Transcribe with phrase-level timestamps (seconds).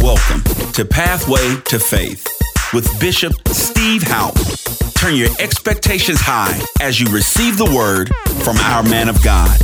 [0.00, 0.44] Welcome
[0.74, 2.24] to Pathway to Faith
[2.72, 4.94] with Bishop Steve Houpe.
[4.94, 8.14] Turn your expectations high as you receive the word
[8.44, 9.58] from our man of God.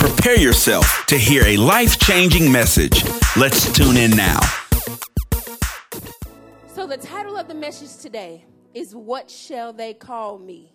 [0.00, 3.04] Prepare yourself to hear a life changing message.
[3.36, 4.40] Let's tune in now.
[6.68, 10.72] So, the title of the message today is What Shall They Call Me?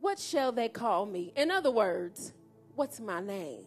[0.00, 1.32] What shall they call me?
[1.34, 2.34] In other words,
[2.74, 3.64] what's my name?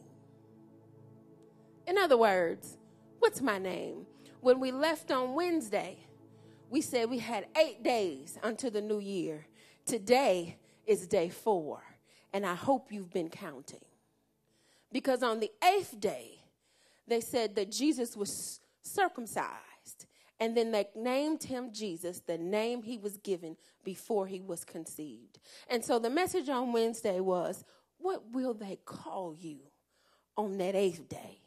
[1.88, 2.78] In other words,
[3.24, 4.06] what's my name?
[4.42, 5.98] When we left on Wednesday,
[6.70, 9.48] we said we had eight days until the new year.
[9.86, 11.82] Today is day four,
[12.34, 13.86] and I hope you've been counting.
[14.92, 16.44] Because on the eighth day,
[17.08, 20.06] they said that Jesus was circumcised,
[20.42, 25.40] and then they named him Jesus, the name he was given before he was conceived.
[25.70, 27.64] And so the message on Wednesday was,
[28.00, 29.60] What will they call you
[30.36, 31.43] on that eighth day?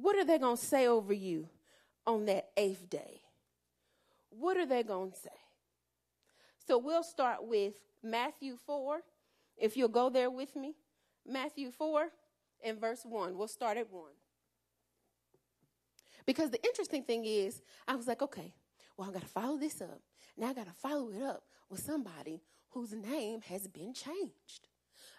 [0.00, 1.48] What are they going to say over you
[2.06, 3.20] on that eighth day?
[4.30, 5.28] What are they going to say?
[6.66, 9.02] So we'll start with Matthew 4.
[9.56, 10.74] If you'll go there with me,
[11.26, 12.08] Matthew 4
[12.64, 13.36] and verse 1.
[13.36, 14.04] We'll start at 1.
[16.24, 18.54] Because the interesting thing is, I was like, okay,
[18.96, 20.00] well, I got to follow this up.
[20.36, 24.68] Now I got to follow it up with somebody whose name has been changed.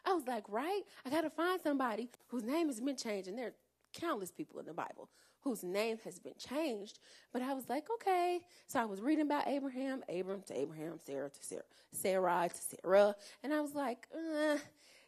[0.05, 0.81] I was like, right?
[1.05, 3.27] I got to find somebody whose name has been changed.
[3.27, 3.53] And there are
[3.94, 5.09] countless people in the Bible
[5.42, 7.00] whose name has been changed.
[7.34, 8.39] But I was like, okay.
[8.67, 13.16] So I was reading about Abraham, Abram to Abraham, Sarah to Sarah, Sarai to Sarah.
[13.44, 14.58] And I was like, uh,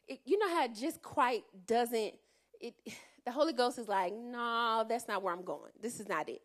[0.08, 2.14] it, you know how it just quite doesn't,
[2.60, 2.74] it,
[3.26, 5.72] the Holy Ghost is like, no, that's not where I'm going.
[5.82, 6.42] This is not it.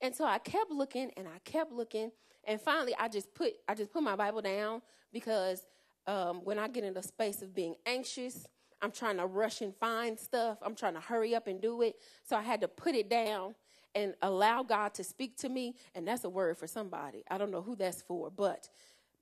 [0.00, 2.10] And so I kept looking and I kept looking.
[2.44, 5.64] And finally, I just put, I just put my Bible down because
[6.06, 8.46] um, when I get in a space of being anxious,
[8.82, 10.58] I'm trying to rush and find stuff.
[10.60, 11.96] I'm trying to hurry up and do it.
[12.24, 13.54] So I had to put it down
[13.94, 15.76] and allow God to speak to me.
[15.94, 17.24] And that's a word for somebody.
[17.30, 18.68] I don't know who that's for, but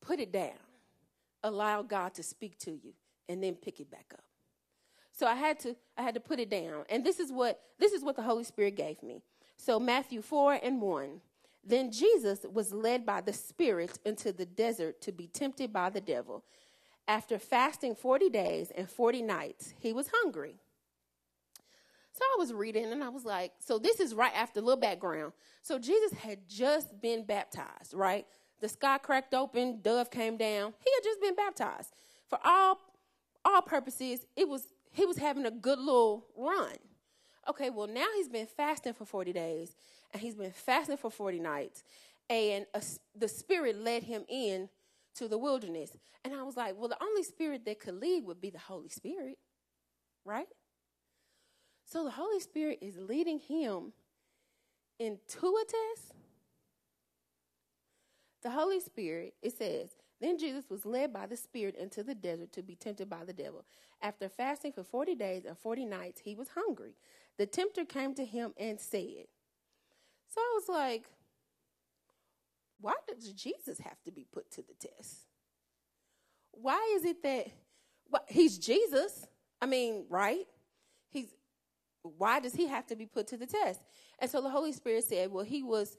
[0.01, 0.59] put it down.
[1.43, 2.95] Allow God to speak to you
[3.29, 4.25] and then pick it back up.
[5.13, 6.85] So I had to I had to put it down.
[6.89, 9.23] And this is what this is what the Holy Spirit gave me.
[9.59, 11.21] So Matthew 4 and 1.
[11.63, 16.01] Then Jesus was led by the Spirit into the desert to be tempted by the
[16.01, 16.43] devil.
[17.09, 20.57] After fasting 40 days and 40 nights, he was hungry.
[22.13, 24.81] So I was reading and I was like, so this is right after a little
[24.81, 25.33] background.
[25.63, 28.27] So Jesus had just been baptized, right?
[28.61, 30.75] The sky cracked open, dove came down.
[30.85, 31.95] He had just been baptized.
[32.29, 32.79] For all
[33.45, 36.77] all purposes, it was he was having a good little run.
[37.49, 39.75] Okay, well now he's been fasting for 40 days
[40.13, 41.83] and he's been fasting for 40 nights
[42.29, 42.83] and a,
[43.17, 44.69] the spirit led him in
[45.17, 45.97] to the wilderness.
[46.25, 48.89] And I was like, well, the only spirit that could lead would be the Holy
[48.89, 49.39] Spirit,
[50.25, 50.49] right?
[51.85, 53.93] So the Holy Spirit is leading him
[54.99, 56.13] into a test.
[58.43, 62.53] The Holy Spirit, it says, then Jesus was led by the Spirit into the desert
[62.53, 63.65] to be tempted by the devil.
[64.03, 66.95] After fasting for 40 days and 40 nights, he was hungry.
[67.39, 69.27] The tempter came to him and said,
[70.29, 71.07] So I was like,
[72.81, 75.27] why does Jesus have to be put to the test?
[76.53, 77.47] Why is it that
[78.11, 79.27] well, he's Jesus?
[79.61, 80.47] I mean, right?
[81.11, 81.29] He's
[82.03, 83.81] why does he have to be put to the test?
[84.19, 85.97] And so the Holy Spirit said, Well, he was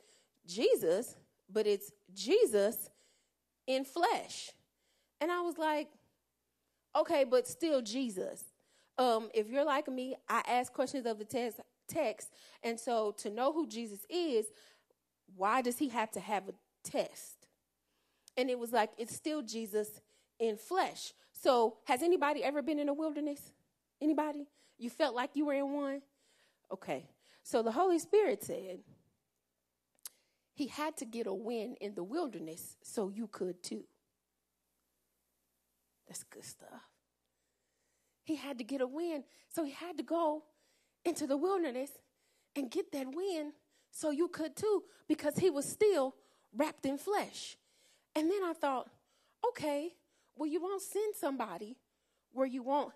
[0.47, 1.16] Jesus,
[1.52, 2.90] but it's Jesus
[3.68, 4.52] in flesh.
[5.19, 5.88] And I was like,
[6.96, 8.44] okay, but still Jesus.
[8.98, 12.30] Um, if you're like me, I ask questions of the text, text,
[12.63, 14.48] and so to know who Jesus is,
[15.36, 16.53] why does he have to have a
[16.84, 17.47] test.
[18.38, 20.02] And it was like, it's still Jesus
[20.40, 21.14] in flesh.
[21.31, 23.53] So, has anybody ever been in a wilderness?
[24.02, 24.47] Anybody?
[24.78, 26.02] You felt like you were in one?
[26.72, 27.09] Okay.
[27.44, 28.80] So, the Holy Spirit said
[30.53, 33.84] he had to get a win in the wilderness so you could too.
[36.08, 36.69] That's good stuff.
[38.24, 39.24] He had to get a win.
[39.50, 40.44] So, he had to go
[41.03, 41.92] into the wilderness
[42.56, 43.53] and get that win
[43.92, 46.16] so you could too, because he was still
[46.56, 47.57] wrapped in flesh.
[48.15, 48.89] And then I thought,
[49.50, 49.94] okay,
[50.36, 51.77] well, you won't send somebody
[52.33, 52.94] where you won't.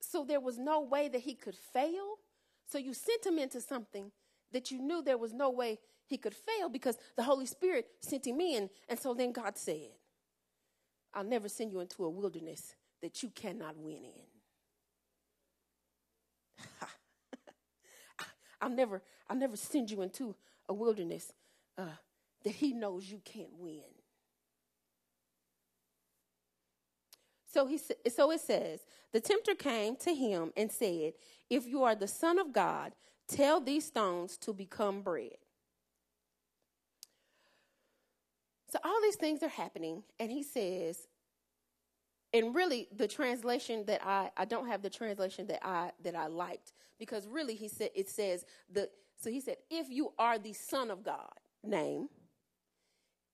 [0.00, 2.18] So there was no way that he could fail.
[2.66, 4.10] So you sent him into something
[4.52, 8.26] that you knew there was no way he could fail because the Holy Spirit sent
[8.26, 8.68] him in.
[8.88, 9.90] And so then God said,
[11.12, 14.26] I'll never send you into a wilderness that you cannot win in.
[18.60, 20.34] I'll never, I'll never send you into
[20.68, 21.32] a wilderness
[21.76, 21.86] uh,
[22.44, 23.82] that he knows you can't win.
[27.52, 28.80] So he so it says,
[29.12, 31.14] the tempter came to him and said,
[31.48, 32.92] "If you are the son of God,
[33.28, 35.38] Tell these stones to become bread.
[38.68, 41.08] So all these things are happening, and he says,
[42.32, 46.26] and really the translation that I I don't have the translation that I that I
[46.26, 50.52] liked because really he said it says the so he said if you are the
[50.52, 51.30] son of God
[51.62, 52.08] name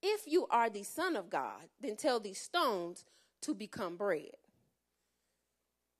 [0.01, 3.05] if you are the son of God then tell these stones
[3.41, 4.31] to become bread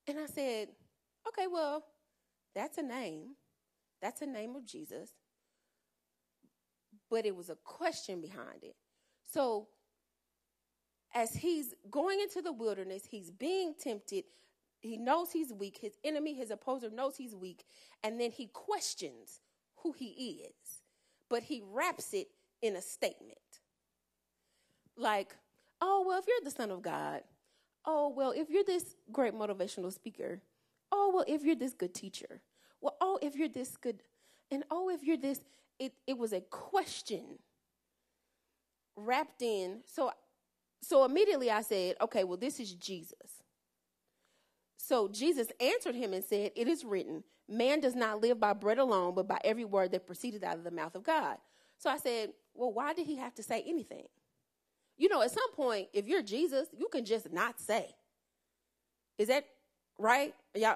[0.07, 0.69] and I said
[1.27, 1.83] okay well
[2.56, 3.36] that's a name
[4.01, 5.12] that's a name of Jesus
[7.09, 8.75] but it was a question behind it
[9.25, 9.68] so
[11.13, 14.25] as he's going into the wilderness, he's being tempted.
[14.81, 15.77] He knows he's weak.
[15.81, 17.65] His enemy, his opposer, knows he's weak.
[18.04, 19.42] And then he questions
[19.77, 20.81] who he is,
[21.30, 22.27] but he wraps it
[22.62, 23.39] in a statement.
[25.01, 25.36] Like,
[25.81, 27.21] oh, well, if you're the Son of God,
[27.86, 30.42] oh, well, if you're this great motivational speaker,
[30.92, 32.42] oh, well, if you're this good teacher,
[32.80, 34.01] well, oh, if you're this good,
[34.51, 35.42] and oh, if you're this,
[35.80, 37.39] it, it was a question
[38.95, 39.80] wrapped in.
[39.86, 40.12] So
[40.83, 43.44] so immediately I said, okay, well, this is Jesus.
[44.77, 48.80] So Jesus answered him and said, It is written, man does not live by bread
[48.80, 51.38] alone, but by every word that proceeded out of the mouth of God.
[51.77, 54.07] So I said, Well, why did he have to say anything?
[54.98, 57.96] You know, at some point, if you're Jesus, you can just not say.
[59.18, 59.46] Is that
[59.98, 60.34] right?
[60.56, 60.76] Yeah.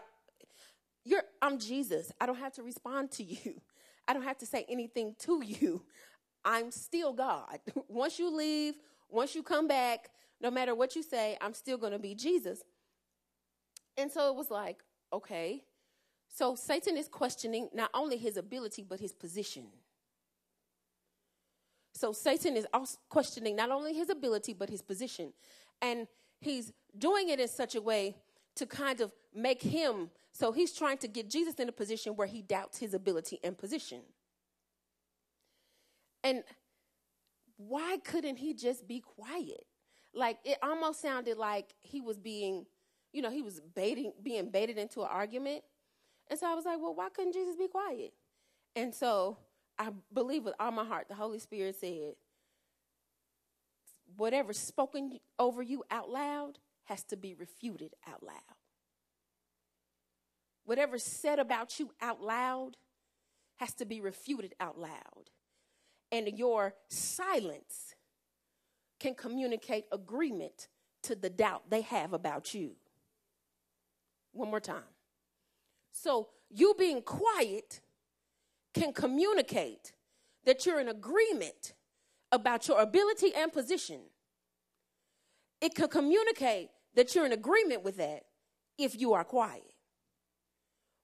[1.04, 2.12] You're I'm Jesus.
[2.20, 3.62] I don't have to respond to you.
[4.08, 5.84] I don't have to say anything to you.
[6.46, 7.60] I'm still God.
[7.88, 8.76] Once you leave,
[9.10, 10.10] once you come back,
[10.42, 12.62] no matter what you say, I'm still going to be Jesus.
[13.98, 14.84] And so it was like,
[15.14, 15.64] okay.
[16.28, 19.68] So Satan is questioning not only his ability, but his position.
[21.95, 25.31] So Satan is also questioning not only his ability, but his position.
[25.81, 26.07] And
[26.42, 28.18] he's doing it in such a way
[28.56, 32.27] to kind of make him, so he's trying to get Jesus in a position where
[32.27, 34.01] he doubts his ability and position.
[36.24, 36.44] And
[37.57, 39.65] why couldn't he just be quiet?
[40.13, 42.65] Like it almost sounded like he was being,
[43.13, 45.63] you know, he was baiting, being baited into an argument.
[46.30, 48.12] And so I was like, well, why couldn't Jesus be quiet?
[48.75, 49.38] And so
[49.77, 52.13] I believe with all my heart, the Holy Spirit said,
[54.16, 58.36] whatever's spoken over you out loud has to be refuted out loud.
[60.63, 62.77] Whatever's said about you out loud
[63.57, 65.30] has to be refuted out loud
[66.12, 67.95] and your silence
[69.00, 70.68] can communicate agreement
[71.04, 72.71] to the doubt they have about you.
[74.31, 74.83] One more time.
[75.92, 77.81] So, you being quiet
[78.75, 79.94] can communicate
[80.45, 81.74] that you're in agreement
[82.31, 84.01] about your ability and position.
[85.62, 88.24] It can communicate that you're in agreement with that
[88.77, 89.63] if you are quiet.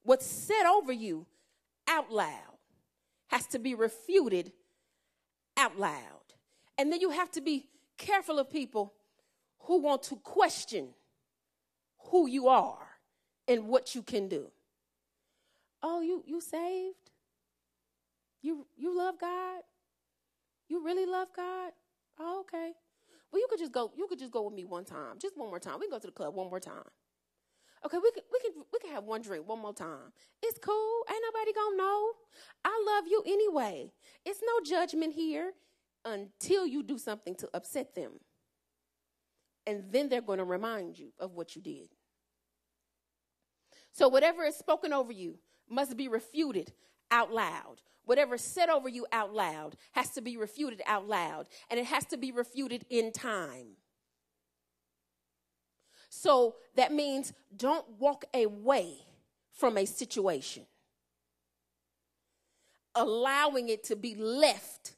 [0.04, 1.26] What's said over you
[1.88, 2.58] out loud
[3.28, 4.52] has to be refuted
[5.58, 6.34] out loud.
[6.78, 7.68] And then you have to be
[7.98, 8.94] careful of people
[9.60, 10.90] who want to question
[12.10, 12.88] who you are
[13.48, 14.48] and what you can do.
[15.84, 17.11] Oh, you you saved?
[18.42, 19.62] You you love God?
[20.68, 21.72] You really love God?
[22.20, 22.72] Oh, okay.
[23.32, 23.92] Well, you could just go.
[23.96, 25.80] You could just go with me one time, just one more time.
[25.80, 26.84] We can go to the club one more time.
[27.86, 30.14] Okay, we can we can we can have one drink one more time.
[30.44, 31.06] It's cool.
[31.10, 32.12] Ain't nobody gonna know.
[32.66, 33.92] I love you anyway.
[34.26, 35.54] It's no judgment here
[36.06, 38.14] until you do something to upset them.
[39.68, 41.90] And then they're going to remind you of what you did.
[43.92, 45.38] So whatever is spoken over you
[45.70, 46.74] must be refuted
[47.12, 47.82] out loud.
[48.06, 52.06] Whatever said over you out loud has to be refuted out loud, and it has
[52.06, 53.78] to be refuted in time.
[56.10, 58.98] So that means don't walk away
[59.54, 60.66] from a situation,
[62.96, 64.94] allowing it to be left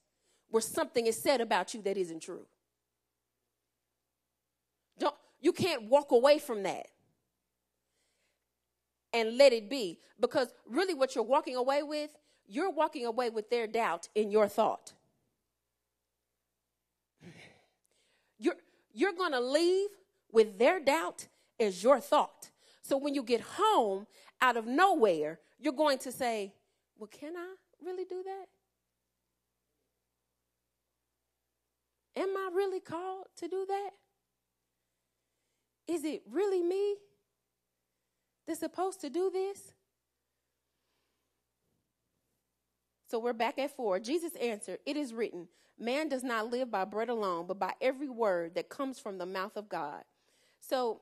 [0.50, 2.45] where something is said about you that isn't true.
[4.98, 6.88] Don't, you can't walk away from that
[9.12, 12.10] and let it be because really what you're walking away with,
[12.47, 14.93] you're walking away with their doubt in your thought.
[18.38, 18.55] You're,
[18.93, 19.89] you're going to leave
[20.31, 21.27] with their doubt
[21.59, 22.50] as your thought.
[22.81, 24.07] So when you get home
[24.41, 26.53] out of nowhere, you're going to say,
[26.97, 28.47] Well, can I really do that?
[32.15, 33.89] Am I really called to do that?
[35.88, 36.95] Is it really me
[38.45, 39.73] that's supposed to do this?
[43.13, 44.00] So we're back at four.
[44.00, 48.10] Jesus answered, It is written, Man does not live by bread alone, but by every
[48.10, 50.03] word that comes from the mouth of God.
[50.62, 51.01] So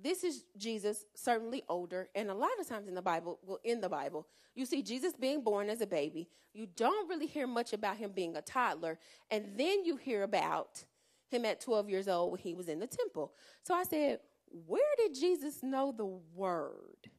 [0.00, 3.80] this is Jesus, certainly older, and a lot of times in the Bible, well, in
[3.80, 6.28] the Bible, you see Jesus being born as a baby.
[6.54, 10.84] You don't really hear much about him being a toddler, and then you hear about
[11.28, 13.32] him at 12 years old when he was in the temple.
[13.64, 14.20] So I said,
[14.68, 17.10] Where did Jesus know the word?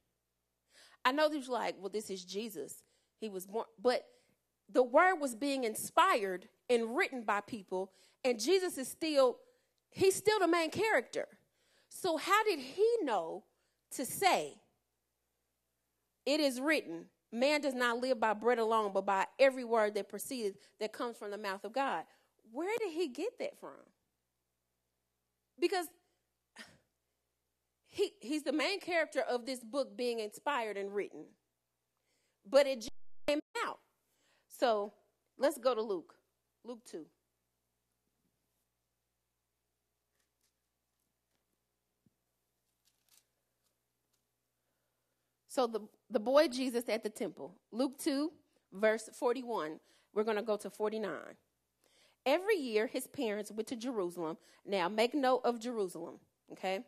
[1.03, 2.83] I know there's like, well, this is Jesus.
[3.23, 4.05] He was born, but
[4.71, 7.91] the word was being inspired and written by people,
[8.23, 9.37] and Jesus is still,
[9.91, 11.27] he's still the main character.
[11.89, 13.43] So, how did he know
[13.91, 14.55] to say,
[16.25, 20.09] It is written, man does not live by bread alone, but by every word that
[20.09, 22.03] proceeds, that comes from the mouth of God?
[22.51, 23.71] Where did he get that from?
[25.59, 25.87] Because
[27.93, 31.25] he, he's the main character of this book being inspired and written.
[32.49, 32.89] But it just
[33.27, 33.79] came out.
[34.57, 34.93] So
[35.37, 36.13] let's go to Luke.
[36.63, 37.05] Luke 2.
[45.47, 48.31] So the, the boy Jesus at the temple, Luke 2,
[48.71, 49.79] verse 41.
[50.13, 51.11] We're going to go to 49.
[52.25, 54.37] Every year, his parents went to Jerusalem.
[54.65, 56.15] Now, make note of Jerusalem,
[56.51, 56.79] okay?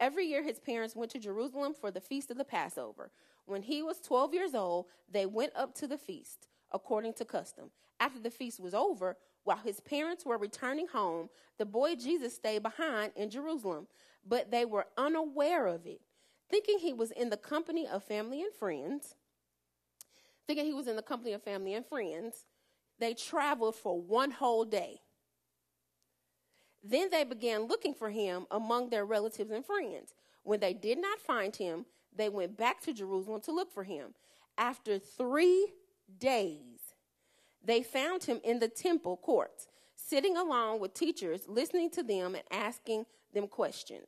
[0.00, 3.10] Every year, his parents went to Jerusalem for the feast of the Passover.
[3.44, 7.70] When he was 12 years old, they went up to the feast, according to custom.
[8.00, 12.62] After the feast was over, while his parents were returning home, the boy Jesus stayed
[12.62, 13.86] behind in Jerusalem,
[14.26, 16.00] but they were unaware of it
[16.50, 19.14] thinking he was in the company of family and friends,
[20.46, 22.44] thinking he was in the company of family and friends,
[22.98, 25.00] they traveled for one whole day.
[26.82, 30.14] Then they began looking for him among their relatives and friends.
[30.42, 31.84] When they did not find him,
[32.14, 34.14] they went back to Jerusalem to look for him.
[34.56, 35.68] After three
[36.18, 36.94] days,
[37.64, 42.44] they found him in the temple courts, sitting along with teachers, listening to them and
[42.50, 44.06] asking them questions.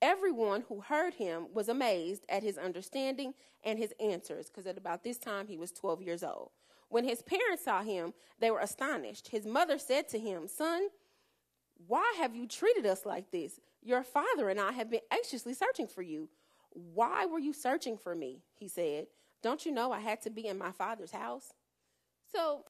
[0.00, 5.02] Everyone who heard him was amazed at his understanding and his answers, because at about
[5.02, 6.50] this time he was 12 years old.
[6.88, 9.28] When his parents saw him, they were astonished.
[9.28, 10.88] His mother said to him, Son,
[11.86, 13.60] why have you treated us like this?
[13.82, 16.28] Your father and I have been anxiously searching for you.
[16.70, 18.42] Why were you searching for me?
[18.54, 19.06] He said.
[19.42, 21.52] Don't you know I had to be in my father's house?
[22.32, 22.64] So,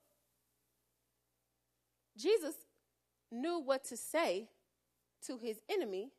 [2.16, 2.54] Jesus
[3.30, 4.48] knew what to say
[5.26, 6.10] to his enemy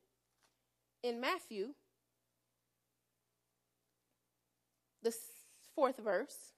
[1.04, 1.70] in Matthew,
[5.02, 5.14] the
[5.76, 6.54] fourth verse,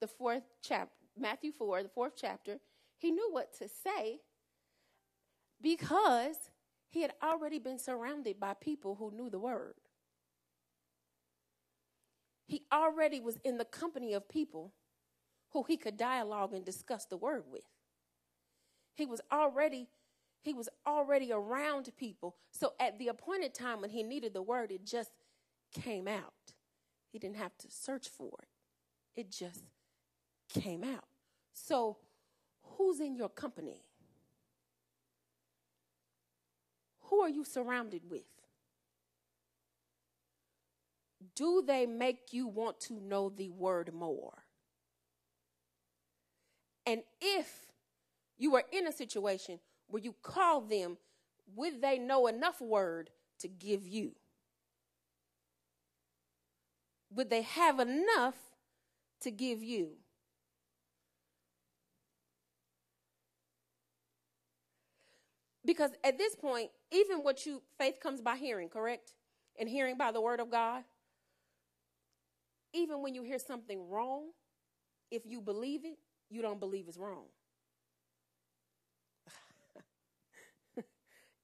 [0.00, 2.58] the fourth chapter, Matthew 4, the fourth chapter,
[2.96, 4.20] he knew what to say
[5.60, 6.36] because
[6.90, 9.74] he had already been surrounded by people who knew the word.
[12.48, 14.72] He already was in the company of people
[15.52, 17.64] who he could dialogue and discuss the word with.
[18.94, 19.88] He was already
[20.40, 22.36] he was already around people.
[22.52, 25.10] So at the appointed time when he needed the word, it just
[25.74, 26.32] came out.
[27.10, 29.64] He didn't have to search for it, it just
[30.48, 31.04] came out.
[31.52, 31.98] So,
[32.62, 33.82] who's in your company?
[37.10, 38.37] Who are you surrounded with?
[41.38, 44.42] Do they make you want to know the word more?
[46.84, 47.66] And if
[48.36, 50.96] you are in a situation where you call them,
[51.54, 54.16] would they know enough word to give you?
[57.14, 58.34] Would they have enough
[59.20, 59.90] to give you?
[65.64, 69.12] Because at this point, even what you, faith comes by hearing, correct?
[69.56, 70.82] And hearing by the word of God.
[72.78, 74.26] Even when you hear something wrong,
[75.10, 75.98] if you believe it,
[76.30, 77.24] you don't believe it's wrong.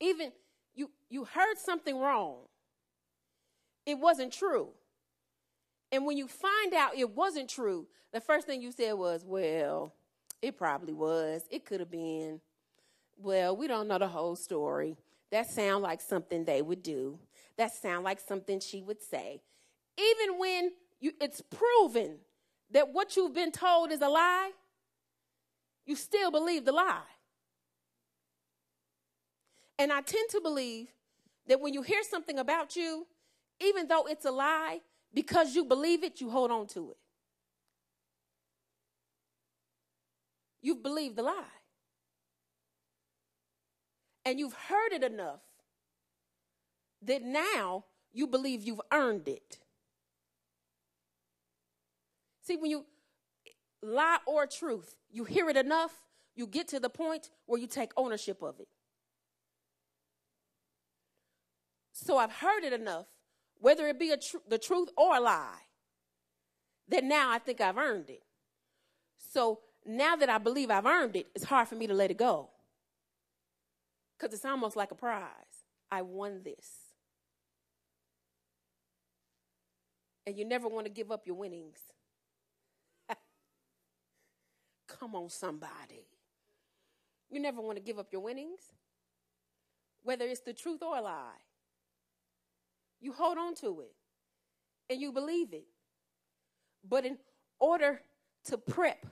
[0.01, 0.31] Even
[0.75, 2.37] you you heard something wrong.
[3.85, 4.69] It wasn't true.
[5.91, 9.93] And when you find out it wasn't true, the first thing you said was, "Well,
[10.41, 11.43] it probably was.
[11.51, 12.41] It could have been.
[13.17, 14.97] Well, we don't know the whole story.
[15.33, 17.19] That sound like something they would do.
[17.57, 19.41] That sound like something she would say."
[19.97, 20.73] Even when
[21.05, 22.17] you, it's proven
[22.71, 24.53] that what you've been told is a lie,
[25.85, 27.11] you still believe the lie.
[29.79, 30.89] And I tend to believe
[31.47, 33.07] that when you hear something about you,
[33.61, 34.81] even though it's a lie,
[35.13, 36.97] because you believe it, you hold on to it.
[40.63, 41.45] You've believed the lie.
[44.25, 45.43] And you've heard it enough
[47.03, 49.59] that now you believe you've earned it.
[52.45, 52.85] See, when you
[53.83, 55.93] lie or truth, you hear it enough,
[56.37, 58.69] you get to the point where you take ownership of it.
[61.93, 63.07] So I've heard it enough,
[63.61, 65.63] whether it be tr- the truth or a lie,
[66.89, 68.23] that now I think I've earned it.
[69.33, 72.19] So now that I believe I've earned it, it's hard for me to let it
[72.19, 72.51] go.
[74.19, 75.31] Because it's almost like a prize.
[75.91, 76.69] I won this.
[80.27, 81.79] And you never want to give up your winnings.
[85.05, 86.07] Come on, somebody.
[87.31, 88.73] You never want to give up your winnings,
[90.03, 91.43] whether it's the truth or a lie.
[93.03, 93.93] You hold on to it
[94.89, 95.67] and you believe it.
[96.89, 97.19] But in
[97.61, 98.01] order
[98.47, 99.05] to prep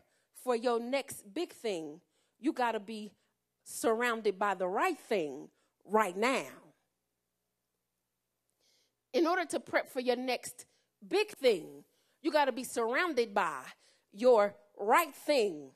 [0.42, 2.00] for your next big thing,
[2.40, 3.12] you got to be
[3.62, 5.50] surrounded by the right thing
[5.84, 6.48] right now.
[9.12, 10.64] In order to prep for your next
[11.06, 11.84] big thing,
[12.22, 13.60] you got to be surrounded by
[14.10, 15.72] your right thing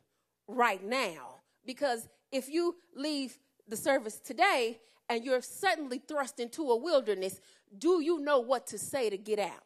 [0.48, 1.36] right now.
[1.64, 3.38] Because if you leave
[3.68, 7.40] the service today and you're suddenly thrust into a wilderness,
[7.76, 9.62] do you know what to say to get out?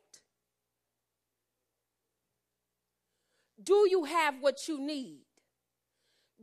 [3.62, 5.20] Do you have what you need?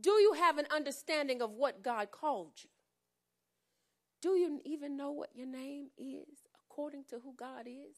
[0.00, 2.70] Do you have an understanding of what God called you?
[4.22, 7.96] Do you even know what your name is according to who God is?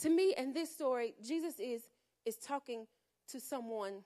[0.00, 1.82] To me, in this story, Jesus is,
[2.24, 2.86] is talking
[3.28, 4.02] to someone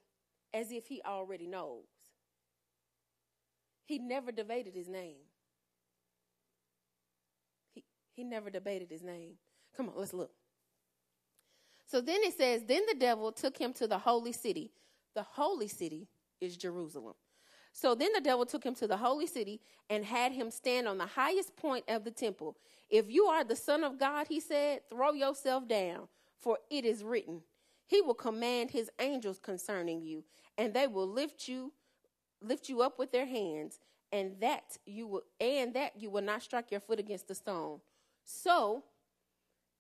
[0.55, 1.85] as if he already knows.
[3.85, 5.17] He never debated his name.
[7.75, 9.35] He, he never debated his name.
[9.77, 10.33] Come on, let's look.
[11.87, 14.73] So then it says, Then the devil took him to the holy city.
[15.15, 16.09] The holy city
[16.41, 17.15] is Jerusalem.
[17.73, 20.99] So then the devil took him to the holy city and had him stand on
[20.99, 22.57] the highest point of the temple.
[22.91, 26.09] If you are the Son of God, he said, throw yourself down,
[26.41, 27.43] for it is written,
[27.89, 30.23] He will command His angels concerning you,
[30.57, 31.73] and they will lift you
[32.41, 33.81] lift you up with their hands,
[34.13, 37.81] and that you will and that you will not strike your foot against the stone.
[38.25, 38.85] So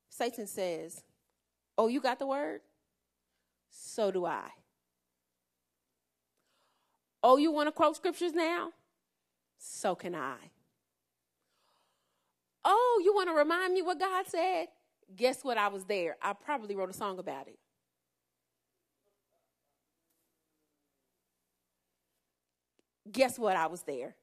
[0.08, 1.02] Satan says,
[1.76, 2.60] Oh, you got the word?
[3.70, 4.48] So do I.
[7.22, 8.72] Oh, you want to quote scriptures now?
[9.58, 10.36] So can I.
[12.64, 14.68] Oh, you want to remind me what God said?
[15.14, 15.56] Guess what?
[15.56, 16.16] I was there.
[16.20, 17.58] I probably wrote a song about it.
[23.10, 23.56] Guess what?
[23.56, 24.14] I was there.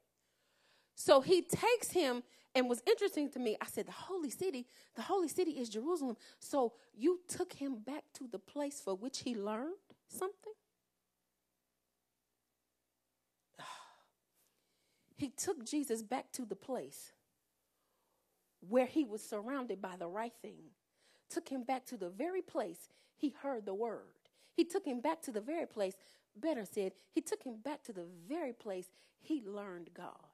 [0.95, 3.57] So he takes him and was interesting to me.
[3.61, 6.15] I said, The holy city, the holy city is Jerusalem.
[6.39, 9.75] So you took him back to the place for which he learned
[10.07, 10.53] something?
[15.17, 17.11] He took Jesus back to the place
[18.67, 20.71] where he was surrounded by the right thing,
[21.29, 24.01] took him back to the very place he heard the word.
[24.53, 25.95] He took him back to the very place,
[26.35, 28.87] better said, he took him back to the very place
[29.19, 30.27] he learned God.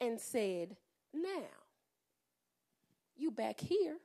[0.00, 0.76] and said,
[1.12, 1.48] Now,
[3.16, 3.96] you back here.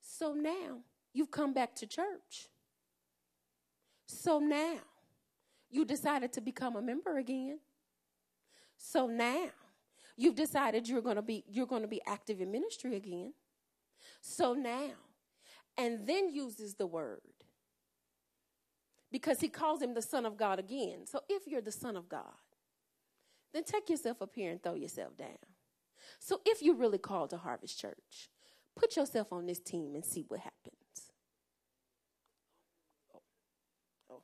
[0.00, 0.78] So now
[1.12, 2.48] you've come back to church.
[4.06, 4.78] So now
[5.70, 7.60] you decided to become a member again.
[8.76, 9.50] So now
[10.16, 13.32] you've decided you're going to be you're going to be active in ministry again.
[14.20, 14.90] So now
[15.76, 17.20] and then uses the word
[19.10, 21.06] because he calls him the son of God again.
[21.06, 22.22] So if you're the son of God,
[23.52, 25.38] then take yourself up here and throw yourself down.
[26.18, 28.30] So if you're really called to Harvest Church,
[28.76, 31.10] put yourself on this team and see what happens.
[33.14, 33.22] Oh.
[34.10, 34.22] Oh.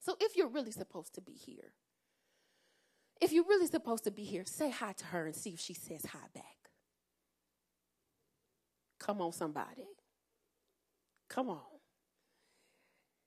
[0.00, 1.72] So if you're really supposed to be here,
[3.20, 5.74] if you're really supposed to be here, say hi to her and see if she
[5.74, 6.61] says hi back.
[9.04, 9.88] Come on, somebody.
[11.28, 11.60] Come on.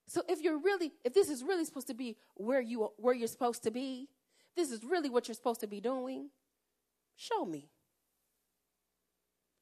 [0.07, 3.27] So if you're really, if this is really supposed to be where you where you're
[3.27, 4.07] supposed to be,
[4.55, 6.29] this is really what you're supposed to be doing,
[7.17, 7.67] show me.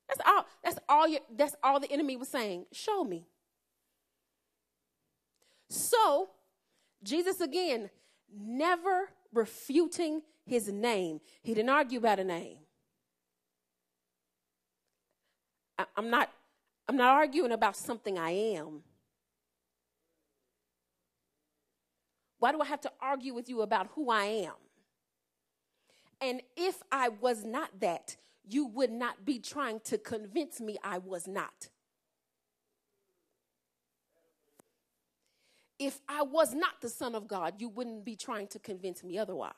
[0.08, 2.66] That's all that's all you, that's all the enemy was saying.
[2.72, 3.26] Show me.
[5.70, 6.30] So,
[7.04, 7.90] Jesus again,
[8.32, 11.22] never refuting his name.
[11.42, 12.58] He didn't argue about a name.
[15.96, 16.30] I'm not
[16.88, 18.84] I'm not arguing about something I am.
[22.40, 24.54] Why do I have to argue with you about who I am?
[26.20, 30.98] And if I was not that, you would not be trying to convince me I
[30.98, 31.70] was not.
[35.80, 39.18] If I was not the Son of God, you wouldn't be trying to convince me
[39.18, 39.54] otherwise.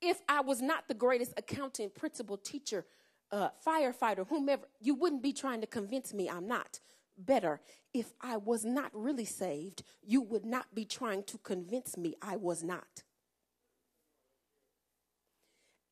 [0.00, 2.84] If I was not the greatest accountant, principal, teacher,
[3.32, 6.80] uh, firefighter, whomever, you wouldn't be trying to convince me I'm not.
[7.18, 7.60] Better,
[7.94, 12.36] if I was not really saved, you would not be trying to convince me I
[12.36, 13.04] was not.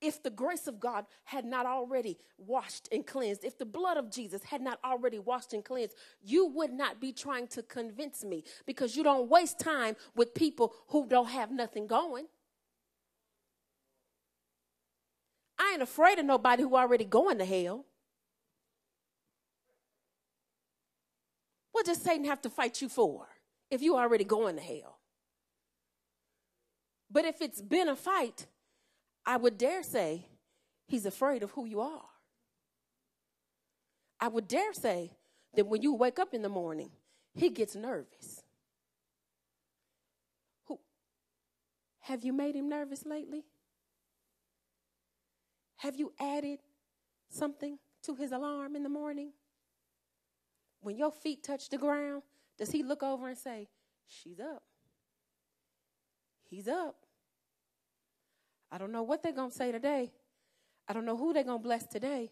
[0.00, 4.10] if the grace of God had not already washed and cleansed, if the blood of
[4.10, 8.44] Jesus had not already washed and cleansed, you would not be trying to convince me
[8.66, 12.26] because you don't waste time with people who don't have nothing going.
[15.60, 17.84] I ain't afraid of nobody who already going to hell.
[21.72, 23.28] What does Satan have to fight you for
[23.70, 25.00] if you already going to hell?
[27.10, 28.46] But if it's been a fight,
[29.26, 30.28] I would dare say
[30.86, 32.08] he's afraid of who you are.
[34.18, 35.10] I would dare say
[35.54, 36.90] that when you wake up in the morning,
[37.34, 38.42] he gets nervous.
[40.68, 40.80] Who
[42.00, 43.44] have you made him nervous lately?
[45.80, 46.58] Have you added
[47.30, 49.32] something to his alarm in the morning?
[50.82, 52.22] When your feet touch the ground,
[52.58, 53.66] does he look over and say,
[54.06, 54.62] She's up?
[56.50, 56.96] He's up.
[58.70, 60.12] I don't know what they're going to say today.
[60.86, 62.30] I don't know who they're going to bless today.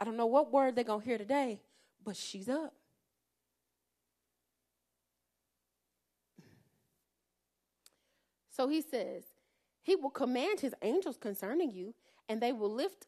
[0.00, 1.60] I don't know what word they're going to hear today,
[2.04, 2.74] but she's up.
[8.50, 9.22] So he says,
[9.82, 11.94] He will command His angels concerning you,
[12.28, 13.06] and they will lift,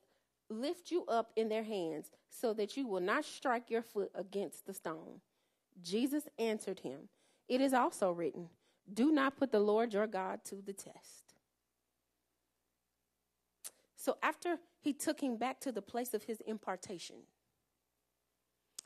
[0.49, 4.67] lift you up in their hands so that you will not strike your foot against
[4.67, 5.21] the stone.
[5.83, 7.09] Jesus answered him,
[7.49, 8.49] It is also written,
[8.93, 11.35] Do not put the Lord your God to the test.
[13.97, 17.17] So after he took him back to the place of his impartation,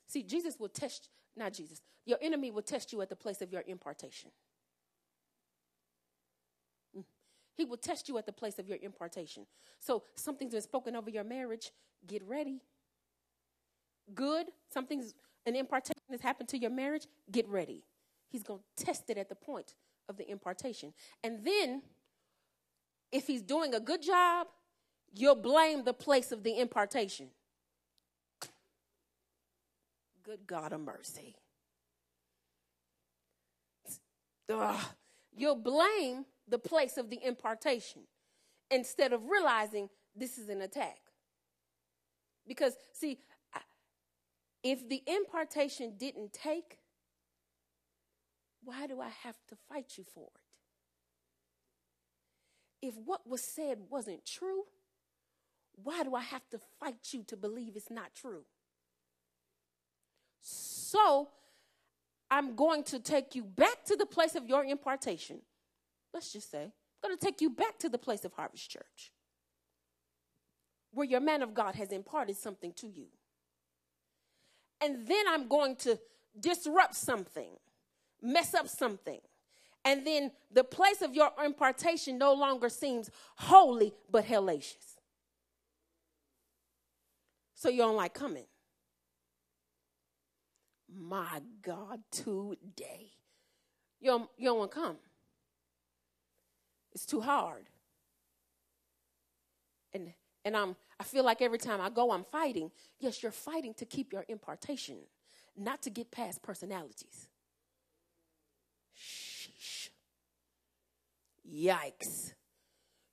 [0.08, 3.52] see, Jesus will test, not Jesus, your enemy will test you at the place of
[3.52, 4.30] your impartation.
[7.56, 9.46] He will test you at the place of your impartation.
[9.78, 11.70] So something's been spoken over your marriage,
[12.06, 12.60] get ready.
[14.14, 15.14] Good, something's
[15.46, 17.84] an impartation has happened to your marriage, get ready.
[18.30, 19.74] He's going to test it at the point
[20.08, 20.92] of the impartation.
[21.22, 21.82] And then
[23.12, 24.48] if he's doing a good job,
[25.14, 27.28] you'll blame the place of the impartation.
[30.24, 31.36] Good God of mercy.
[34.50, 34.84] Ugh.
[35.36, 38.02] You'll blame the place of the impartation
[38.70, 40.98] instead of realizing this is an attack.
[42.46, 43.18] Because, see,
[44.62, 46.78] if the impartation didn't take,
[48.62, 50.40] why do I have to fight you for it?
[52.88, 54.64] If what was said wasn't true,
[55.82, 58.44] why do I have to fight you to believe it's not true?
[60.40, 61.28] So
[62.30, 65.40] I'm going to take you back to the place of your impartation.
[66.14, 69.12] Let's just say, I'm going to take you back to the place of Harvest Church
[70.92, 73.06] where your man of God has imparted something to you.
[74.80, 75.98] And then I'm going to
[76.38, 77.50] disrupt something,
[78.22, 79.18] mess up something.
[79.84, 84.94] And then the place of your impartation no longer seems holy but hellacious
[87.54, 88.44] so you don't like coming.
[90.96, 93.10] My God, today.
[94.00, 94.96] You don't, you don't want to come.
[96.94, 97.68] It's too hard.
[99.92, 100.12] And
[100.44, 102.70] and I'm I feel like every time I go, I'm fighting.
[103.00, 104.98] Yes, you're fighting to keep your impartation,
[105.56, 107.28] not to get past personalities.
[108.96, 109.90] Sheesh.
[111.50, 112.32] Yikes.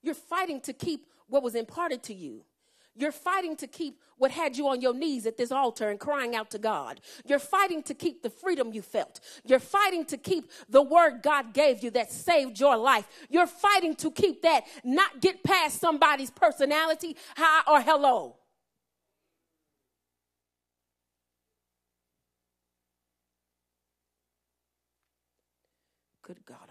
[0.03, 2.43] You're fighting to keep what was imparted to you.
[2.95, 6.35] You're fighting to keep what had you on your knees at this altar and crying
[6.35, 6.99] out to God.
[7.25, 9.19] You're fighting to keep the freedom you felt.
[9.45, 13.07] You're fighting to keep the word God gave you that saved your life.
[13.29, 18.35] You're fighting to keep that, not get past somebody's personality, hi or hello.
[26.23, 26.70] Good God.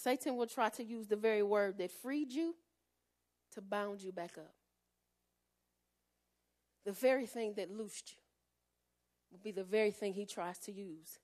[0.00, 2.54] Satan will try to use the very word that freed you
[3.52, 4.54] to bound you back up.
[6.84, 8.22] The very thing that loosed you
[9.32, 11.18] will be the very thing he tries to use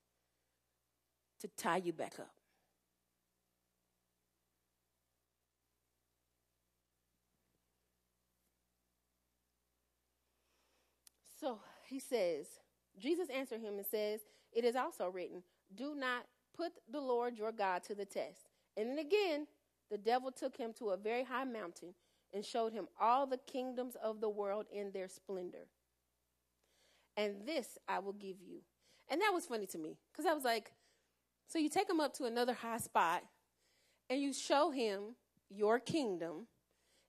[1.40, 2.32] to tie you back up.
[11.40, 12.46] So he says,
[12.98, 16.24] Jesus answered him and says, It is also written, Do not
[16.56, 18.53] put the Lord your God to the test.
[18.76, 19.46] And then again,
[19.90, 21.94] the devil took him to a very high mountain
[22.32, 25.66] and showed him all the kingdoms of the world in their splendor.
[27.16, 28.62] And this I will give you.
[29.08, 30.72] And that was funny to me because I was like,
[31.46, 33.22] so you take him up to another high spot
[34.10, 35.14] and you show him
[35.48, 36.46] your kingdom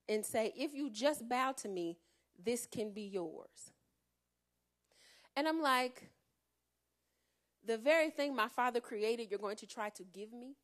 [0.07, 1.97] and say, if you just bow to me,
[2.43, 3.71] this can be yours.
[5.35, 6.09] And I'm like,
[7.65, 10.55] the very thing my father created, you're going to try to give me?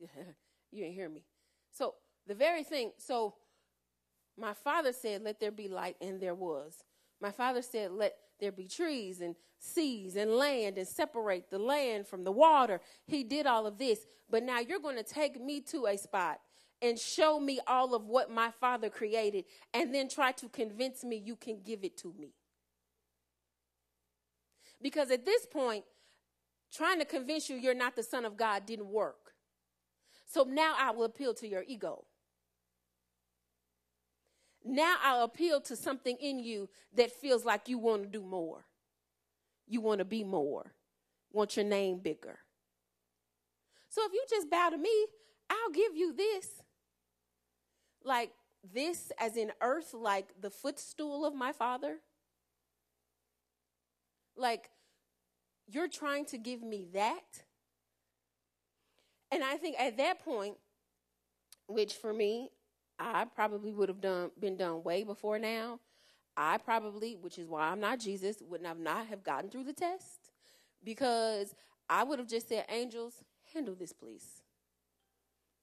[0.70, 1.24] you didn't hear me.
[1.70, 1.94] So
[2.26, 3.34] the very thing, so
[4.36, 6.84] my father said, Let there be light, and there was.
[7.20, 12.06] My father said, Let there be trees and seas and land and separate the land
[12.06, 12.80] from the water.
[13.06, 14.06] He did all of this.
[14.28, 16.40] But now you're going to take me to a spot
[16.82, 21.16] and show me all of what my father created and then try to convince me
[21.16, 22.32] you can give it to me.
[24.80, 25.84] Because at this point,
[26.72, 29.29] trying to convince you you're not the son of God didn't work.
[30.32, 32.04] So now I will appeal to your ego.
[34.64, 38.64] Now I'll appeal to something in you that feels like you want to do more.
[39.66, 40.72] You want to be more.
[41.32, 42.38] Want your name bigger.
[43.88, 45.06] So if you just bow to me,
[45.50, 46.62] I'll give you this.
[48.04, 48.30] Like
[48.72, 51.96] this, as in earth, like the footstool of my father.
[54.36, 54.70] Like
[55.66, 57.42] you're trying to give me that.
[59.30, 60.56] And I think at that point,
[61.66, 62.50] which for me,
[62.98, 65.80] I probably would have done been done way before now.
[66.36, 69.72] I probably, which is why I'm not Jesus, would have not have gotten through the
[69.72, 70.30] test
[70.82, 71.54] because
[71.88, 74.42] I would have just said, "Angels, handle this, please."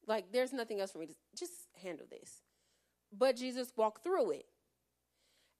[0.06, 2.41] Like there's nothing else for me to just handle this.
[3.12, 4.45] But Jesus walked through it.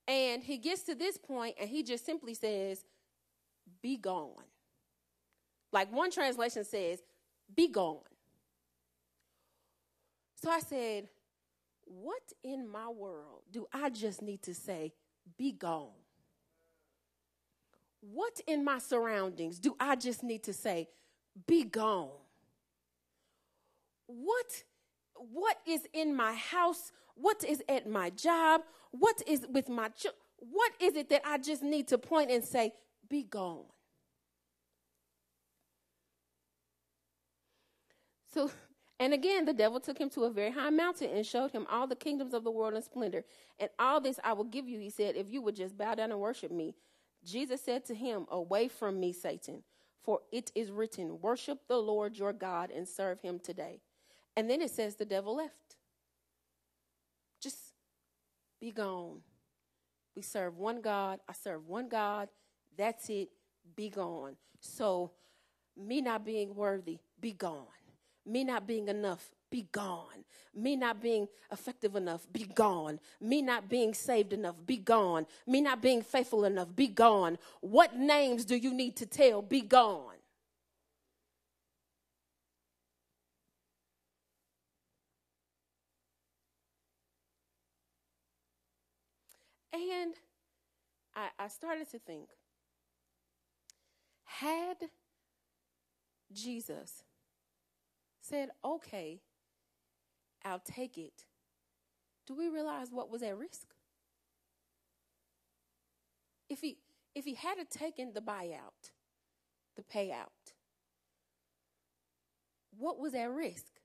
[0.06, 2.84] And he gets to this point and he just simply says,
[3.82, 4.44] "Be gone."
[5.70, 7.02] Like one translation says,
[7.54, 8.00] "Be gone."
[10.40, 11.08] So I said,
[11.84, 14.92] what in my world do I just need to say,
[15.36, 15.88] be gone?
[18.00, 20.88] What in my surroundings do I just need to say,
[21.46, 22.10] be gone?
[24.06, 24.64] What
[25.14, 26.92] what is in my house?
[27.14, 28.62] What is at my job?
[28.92, 30.06] What is with my ch-
[30.38, 32.72] what is it that I just need to point and say,
[33.08, 33.64] be gone?
[38.38, 38.52] So
[39.00, 41.88] and again, the devil took him to a very high mountain and showed him all
[41.88, 43.24] the kingdoms of the world in splendor.
[43.58, 46.12] And all this I will give you, he said, if you would just bow down
[46.12, 46.74] and worship me.
[47.24, 49.64] Jesus said to him, Away from me, Satan,
[50.04, 53.80] for it is written, Worship the Lord your God and serve him today.
[54.36, 55.76] And then it says the devil left.
[57.40, 57.58] Just
[58.60, 59.20] be gone.
[60.14, 61.18] We serve one God.
[61.28, 62.28] I serve one God.
[62.76, 63.30] That's it.
[63.74, 64.36] Be gone.
[64.60, 65.12] So,
[65.76, 67.66] me not being worthy, be gone.
[68.26, 70.24] Me not being enough, be gone.
[70.54, 73.00] Me not being effective enough, be gone.
[73.20, 75.26] Me not being saved enough, be gone.
[75.46, 77.38] Me not being faithful enough, be gone.
[77.60, 79.40] What names do you need to tell?
[79.42, 80.14] Be gone.
[89.72, 90.14] And
[91.14, 92.28] I, I started to think
[94.24, 94.76] had
[96.32, 97.02] Jesus
[98.28, 99.20] said, okay,
[100.44, 101.24] I'll take it,
[102.26, 103.74] do we realize what was at risk?
[106.48, 106.78] If he
[107.14, 108.92] if he had taken the buyout,
[109.76, 110.52] the payout,
[112.76, 113.80] what was at risk?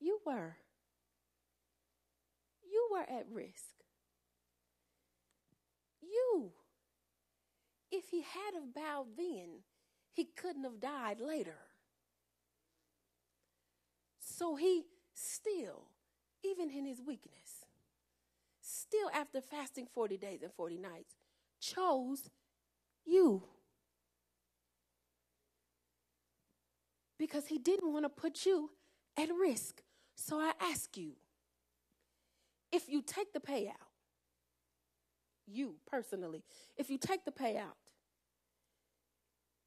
[0.00, 0.56] You were.
[2.70, 3.74] You were at risk.
[6.00, 6.52] You.
[7.90, 9.62] If he had have bowed then,
[10.12, 11.65] he couldn't have died later.
[14.36, 15.84] So he still,
[16.44, 17.64] even in his weakness,
[18.60, 21.14] still after fasting 40 days and 40 nights,
[21.58, 22.28] chose
[23.06, 23.44] you.
[27.18, 28.72] Because he didn't want to put you
[29.16, 29.80] at risk.
[30.16, 31.12] So I ask you
[32.70, 33.72] if you take the payout,
[35.46, 36.44] you personally,
[36.76, 37.94] if you take the payout,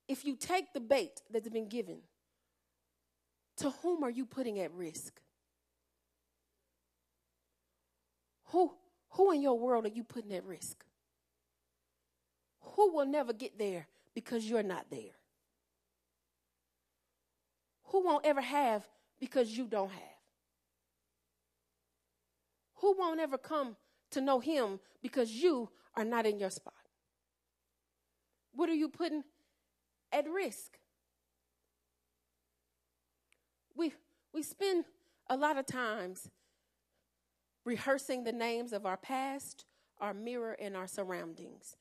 [0.08, 2.02] if you take the bait that's been given,
[3.60, 5.20] to whom are you putting at risk?
[8.46, 8.74] Who,
[9.12, 10.84] who in your world are you putting at risk?
[12.62, 15.12] Who will never get there because you're not there?
[17.86, 18.88] Who won't ever have
[19.20, 20.20] because you don't have?
[22.76, 23.76] Who won't ever come
[24.12, 26.74] to know him because you are not in your spot?
[28.54, 29.24] What are you putting
[30.14, 30.79] at risk?
[33.80, 33.94] We,
[34.34, 34.84] we spend
[35.30, 36.30] a lot of times
[37.66, 39.66] rehearsing the names of our past,
[40.00, 41.78] our mirror, and our surroundings.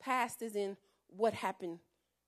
[0.00, 0.76] Past is in
[1.08, 1.78] what happened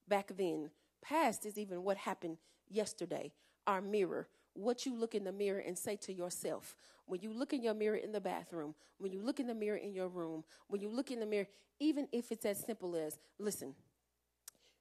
[0.06, 0.70] back then,
[1.02, 2.36] past is even what happened
[2.68, 3.32] yesterday.
[3.66, 6.76] Our mirror, what you look in the mirror and say to yourself.
[7.06, 9.78] When you look in your mirror in the bathroom, when you look in the mirror
[9.78, 11.48] in your room, when you look in the mirror,
[11.80, 13.74] even if it's as simple as, listen,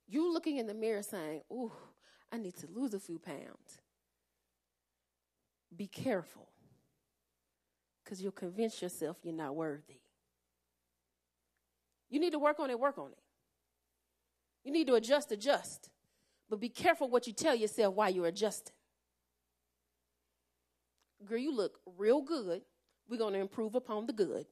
[0.08, 1.72] you looking in the mirror saying, Ooh,
[2.32, 3.80] I need to lose a few pounds
[5.78, 6.50] be careful
[8.04, 10.00] because you'll convince yourself you're not worthy.
[12.10, 13.18] You need to work on it, work on it.
[14.64, 15.90] You need to adjust, adjust.
[16.50, 18.76] But be careful what you tell yourself while you're adjusting.
[21.26, 22.62] Girl, you look real good.
[23.10, 24.46] We're going to improve upon the good.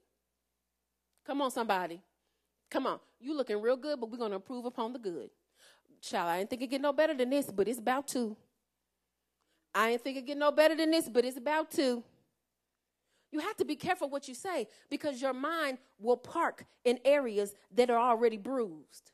[1.25, 2.01] Come on, somebody.
[2.69, 2.99] Come on.
[3.19, 5.29] You looking real good, but we're going to improve upon the good.
[6.01, 8.35] Child, I ain't think it get no better than this, but it's about to.
[9.73, 12.03] I ain't think it get no better than this, but it's about to.
[13.31, 17.55] You have to be careful what you say because your mind will park in areas
[17.73, 19.11] that are already bruised.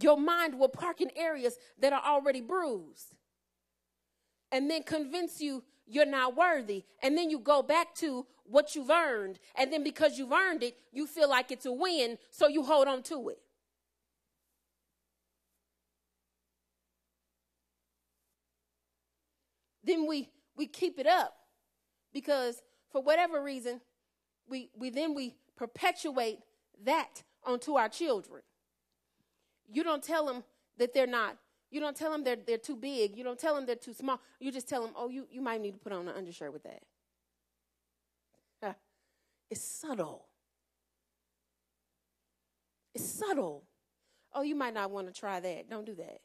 [0.00, 3.14] Your mind will park in areas that are already bruised
[4.52, 6.84] and then convince you you're not worthy.
[7.02, 9.38] And then you go back to what you've earned.
[9.54, 12.88] And then because you've earned it, you feel like it's a win, so you hold
[12.88, 13.38] on to it.
[19.84, 21.34] Then we we keep it up
[22.12, 23.80] because for whatever reason,
[24.48, 26.38] we we then we perpetuate
[26.84, 28.42] that onto our children.
[29.70, 30.44] You don't tell them
[30.78, 31.36] that they're not
[31.70, 33.16] you don't tell them they're, they're too big.
[33.16, 34.20] You don't tell them they're too small.
[34.38, 36.62] You just tell them, oh, you, you might need to put on an undershirt with
[36.62, 36.82] that.
[39.50, 40.26] It's subtle.
[42.94, 43.64] It's subtle.
[44.32, 45.68] Oh, you might not want to try that.
[45.70, 46.18] Don't do that.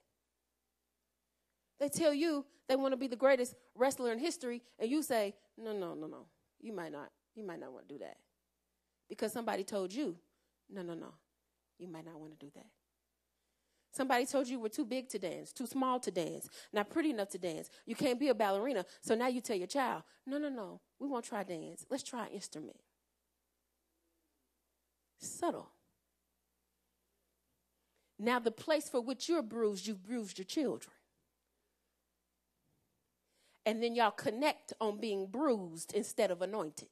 [1.80, 5.36] They tell you they want to be the greatest wrestler in history, and you say,
[5.58, 6.26] no, no, no, no.
[6.60, 7.10] You might not.
[7.36, 8.18] You might not want to do that.
[9.08, 10.15] Because somebody told you,
[10.70, 11.13] no, no, no.
[11.78, 12.65] You might not want to do that.
[13.92, 17.30] Somebody told you were too big to dance, too small to dance, not pretty enough
[17.30, 17.70] to dance.
[17.86, 18.86] You can't be a ballerina.
[19.02, 21.86] So now you tell your child, no, no, no, we won't try dance.
[21.89, 22.78] Let's try instrument.
[25.18, 25.70] Subtle.
[28.20, 30.94] Now, the place for which you're bruised, you've bruised your children.
[33.69, 36.88] And then y'all connect on being bruised instead of anointed.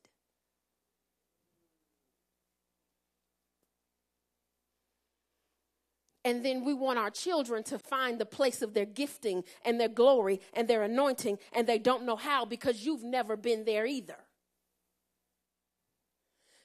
[6.23, 9.87] And then we want our children to find the place of their gifting and their
[9.87, 14.17] glory and their anointing, and they don't know how because you've never been there either.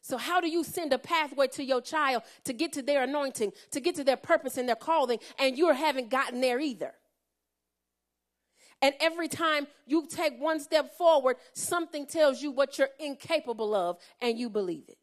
[0.03, 3.53] So, how do you send a pathway to your child to get to their anointing,
[3.71, 6.93] to get to their purpose and their calling, and you haven't gotten there either?
[8.83, 13.99] And every time you take one step forward, something tells you what you're incapable of,
[14.21, 14.99] and you believe it.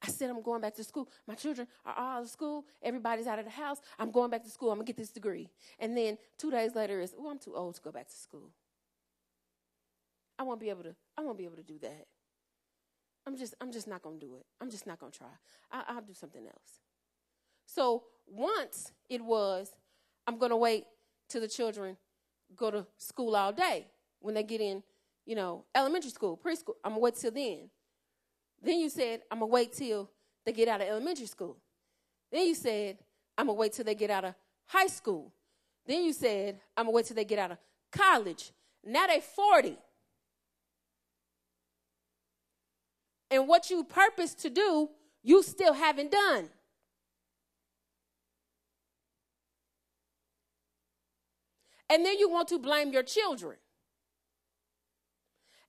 [0.00, 1.08] I said, I'm going back to school.
[1.26, 2.64] My children are all out of school.
[2.82, 3.78] Everybody's out of the house.
[3.98, 4.70] I'm going back to school.
[4.70, 5.50] I'm going to get this degree.
[5.78, 8.50] And then two days later is, oh, I'm too old to go back to school.
[10.38, 12.06] I won't be able to, I won't be able to do that.
[13.26, 14.46] I'm just, I'm just not going to do it.
[14.60, 15.28] I'm just not going to try.
[15.72, 16.80] I, I'll do something else.
[17.66, 19.72] So once it was,
[20.26, 20.84] I'm going to wait
[21.28, 21.96] till the children
[22.56, 23.86] go to school all day
[24.20, 24.82] when they get in,
[25.26, 26.74] you know, elementary school, preschool.
[26.84, 27.70] I'm going to wait till then.
[28.62, 30.10] Then you said, I'm going to wait till
[30.44, 31.56] they get out of elementary school.
[32.30, 32.98] Then you said,
[33.36, 34.34] I'm going to wait till they get out of
[34.66, 35.32] high school.
[35.86, 37.58] Then you said, I'm going to wait till they get out of
[37.92, 38.52] college.
[38.84, 39.78] Now they're 40.
[43.30, 44.88] And what you purpose to do,
[45.22, 46.48] you still haven't done.
[51.90, 53.56] And then you want to blame your children.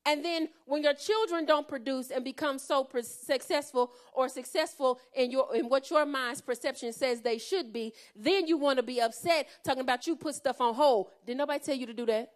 [0.05, 5.55] And then when your children don't produce and become so successful or successful in your
[5.55, 9.47] in what your mind's perception says they should be, then you want to be upset
[9.63, 11.10] talking about you put stuff on hold.
[11.27, 12.32] Did nobody tell you to do that?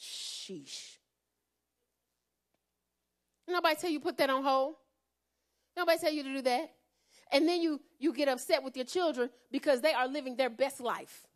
[0.00, 0.96] Sheesh.
[3.48, 4.76] Nobody tell you put that on hold.
[5.76, 6.72] Nobody tell you to do that.
[7.32, 10.80] And then you you get upset with your children because they are living their best
[10.80, 11.26] life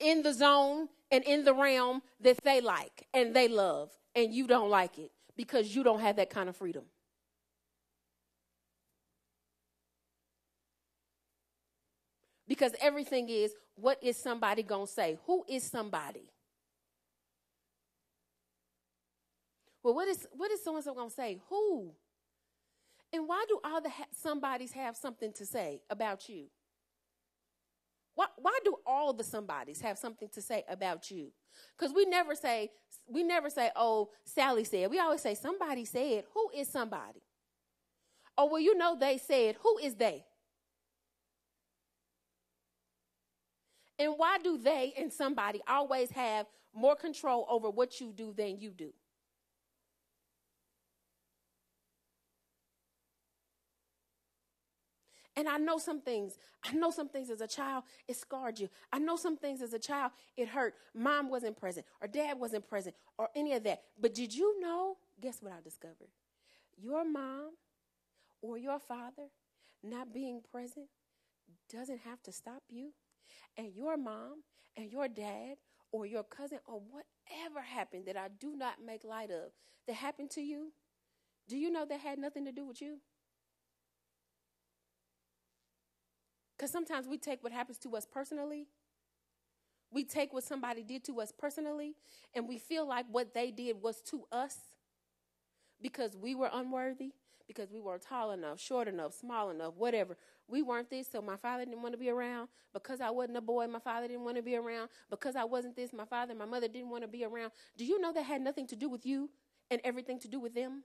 [0.00, 4.46] in the zone and in the realm that they like and they love, and you
[4.46, 6.84] don't like it because you don't have that kind of freedom.
[12.46, 15.18] Because everything is what is somebody going to say?
[15.26, 16.30] Who is somebody?
[19.82, 21.40] Well, what is what is so and so going to say?
[21.50, 21.92] Who?
[23.12, 26.46] And why do all the ha- somebodies have something to say about you?
[28.18, 31.30] Why, why do all the somebodies have something to say about you?
[31.78, 32.72] Because we never say,
[33.06, 34.90] we never say, oh, Sally said.
[34.90, 36.24] We always say, somebody said.
[36.34, 37.22] Who is somebody?
[38.36, 39.54] Oh, well, you know they said.
[39.62, 40.24] Who is they?
[44.00, 48.58] And why do they and somebody always have more control over what you do than
[48.58, 48.92] you do?
[55.36, 56.38] And I know some things.
[56.64, 58.68] I know some things as a child, it scarred you.
[58.92, 60.74] I know some things as a child, it hurt.
[60.94, 63.82] Mom wasn't present, or dad wasn't present, or any of that.
[64.00, 64.96] But did you know?
[65.20, 66.08] Guess what I discovered?
[66.76, 67.52] Your mom
[68.42, 69.28] or your father
[69.82, 70.86] not being present
[71.70, 72.92] doesn't have to stop you.
[73.56, 74.42] And your mom
[74.76, 75.56] and your dad
[75.92, 79.52] or your cousin or whatever happened that I do not make light of
[79.86, 80.72] that happened to you,
[81.48, 82.98] do you know that had nothing to do with you?
[86.58, 88.66] Because sometimes we take what happens to us personally,
[89.92, 91.94] we take what somebody did to us personally,
[92.34, 94.56] and we feel like what they did was to us
[95.80, 97.12] because we were unworthy,
[97.46, 100.16] because we weren't tall enough, short enough, small enough, whatever.
[100.48, 102.48] We weren't this, so my father didn't want to be around.
[102.74, 104.90] Because I wasn't a boy, my father didn't want to be around.
[105.08, 107.52] Because I wasn't this, my father and my mother didn't want to be around.
[107.76, 109.30] Do you know that had nothing to do with you
[109.70, 110.82] and everything to do with them?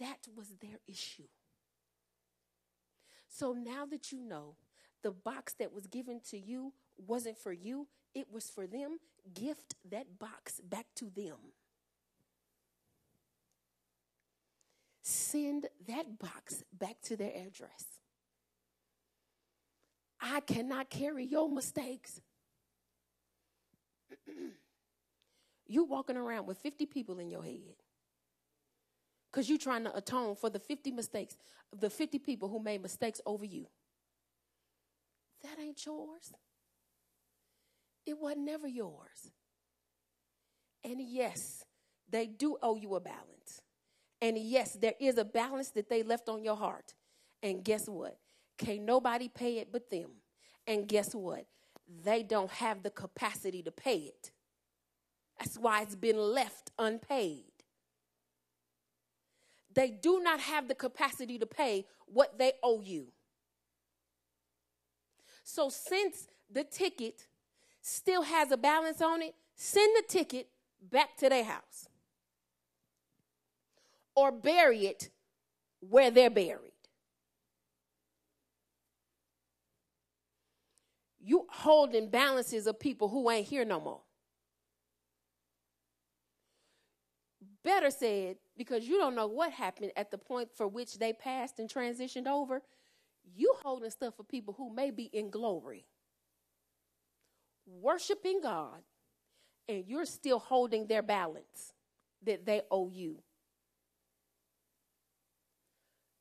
[0.00, 1.28] That was their issue.
[3.32, 4.56] So now that you know
[5.02, 8.98] the box that was given to you wasn't for you, it was for them,
[9.32, 11.38] gift that box back to them.
[15.02, 17.86] Send that box back to their address.
[20.20, 22.20] I cannot carry your mistakes.
[25.66, 27.81] you walking around with 50 people in your head
[29.32, 31.36] because you're trying to atone for the 50 mistakes,
[31.78, 33.66] the 50 people who made mistakes over you.
[35.42, 36.32] That ain't yours.
[38.04, 39.30] It was never yours.
[40.84, 41.64] And yes,
[42.10, 43.62] they do owe you a balance.
[44.20, 46.94] And yes, there is a balance that they left on your heart.
[47.42, 48.18] And guess what?
[48.58, 50.10] Can't nobody pay it but them.
[50.66, 51.46] And guess what?
[52.04, 54.30] They don't have the capacity to pay it.
[55.38, 57.51] That's why it's been left unpaid
[59.74, 63.08] they do not have the capacity to pay what they owe you.
[65.44, 67.26] So, since the ticket
[67.80, 70.48] still has a balance on it, send the ticket
[70.80, 71.88] back to their house
[74.14, 75.10] or bury it
[75.80, 76.72] where they're buried.
[81.24, 84.00] You holding balances of people who ain't here no more.
[87.64, 91.58] Better said, because you don't know what happened at the point for which they passed
[91.58, 92.62] and transitioned over.
[93.36, 95.86] You holding stuff for people who may be in glory,
[97.66, 98.82] worshiping God,
[99.68, 101.72] and you're still holding their balance
[102.24, 103.22] that they owe you.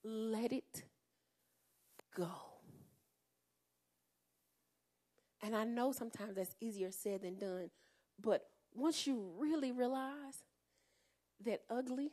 [0.03, 0.83] Let it
[2.15, 2.29] go.
[5.41, 7.71] And I know sometimes that's easier said than done,
[8.21, 10.43] but once you really realize
[11.45, 12.11] that ugly,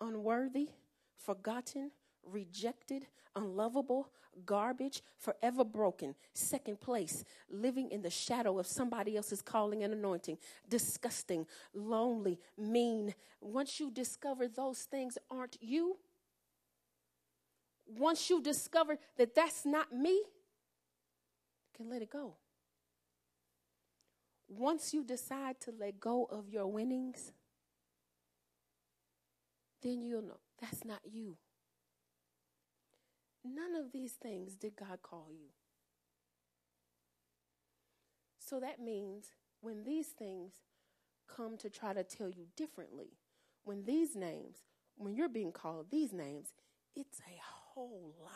[0.00, 0.70] unworthy,
[1.16, 1.90] forgotten,
[2.24, 4.08] rejected, unlovable,
[4.46, 10.38] garbage, forever broken, second place, living in the shadow of somebody else's calling and anointing,
[10.68, 13.14] disgusting, lonely, mean.
[13.40, 15.96] Once you discover those things aren't you,
[17.86, 20.24] once you discover that that's not me, you
[21.76, 22.34] can let it go.
[24.48, 27.32] Once you decide to let go of your winnings,
[29.84, 31.36] then you'll know that's not you.
[33.44, 35.50] None of these things did God call you.
[38.38, 39.26] So that means
[39.60, 40.54] when these things
[41.28, 43.18] come to try to tell you differently,
[43.64, 44.64] when these names,
[44.96, 46.54] when you're being called these names,
[46.96, 48.30] it's a whole lie.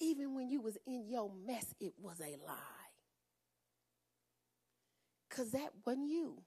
[0.00, 2.79] Even when you was in your mess, it was a lie.
[5.30, 6.42] Because that wasn't you.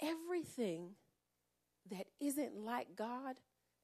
[0.00, 0.92] Everything
[1.90, 3.36] that isn't like God,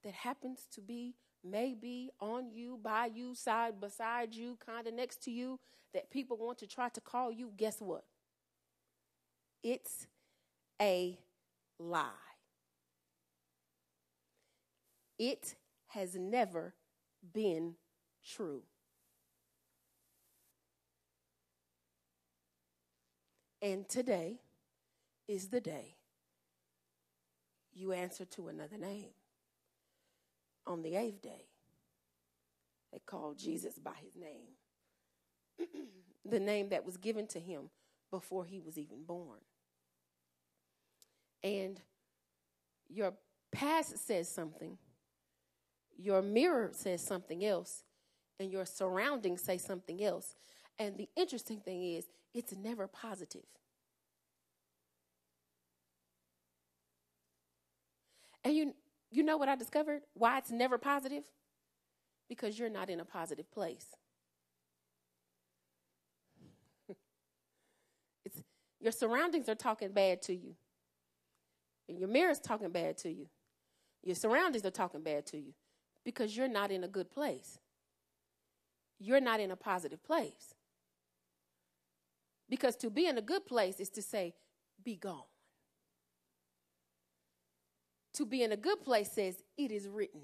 [0.03, 5.23] that happens to be maybe on you, by you, side beside you, kind of next
[5.23, 5.59] to you,
[5.93, 8.03] that people want to try to call you, guess what?
[9.63, 10.07] It's
[10.81, 11.17] a
[11.79, 12.09] lie.
[15.19, 15.55] It
[15.87, 16.73] has never
[17.33, 17.75] been
[18.25, 18.63] true.
[23.63, 24.41] And today
[25.25, 25.95] is the day
[27.73, 29.11] you answer to another name.
[30.67, 31.45] On the eighth day,
[32.91, 35.67] they called Jesus by his name,
[36.25, 37.69] the name that was given to him
[38.11, 39.39] before he was even born.
[41.41, 41.79] And
[42.89, 43.13] your
[43.53, 44.77] past says something,
[45.97, 47.83] your mirror says something else,
[48.41, 50.35] and your surroundings say something else.
[50.77, 53.45] And the interesting thing is, it's never positive.
[58.43, 58.73] And you
[59.11, 60.01] you know what I discovered?
[60.15, 61.23] Why it's never positive?
[62.27, 63.87] Because you're not in a positive place.
[68.25, 68.41] it's
[68.79, 70.55] your surroundings are talking bad to you.
[71.87, 73.27] And your mirror's talking bad to you.
[74.03, 75.53] Your surroundings are talking bad to you
[76.03, 77.59] because you're not in a good place.
[78.99, 80.55] You're not in a positive place.
[82.49, 84.33] Because to be in a good place is to say,
[84.83, 85.23] be gone.
[88.15, 90.21] To be in a good place says, it is written.